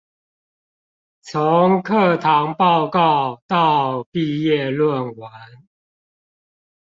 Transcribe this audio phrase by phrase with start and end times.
[1.21, 4.11] 從課堂報告到畢
[4.49, 5.29] 業論文